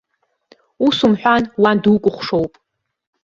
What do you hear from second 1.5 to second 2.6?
уан дукәыхшоуп.